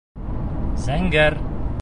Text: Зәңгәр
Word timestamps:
Зәңгәр 0.87 1.39